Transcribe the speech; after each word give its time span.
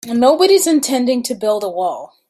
Nobody's 0.07 0.65
intending 0.65 1.21
to 1.21 1.35
build 1.35 1.63
a 1.63 1.69
wall. 1.69 2.15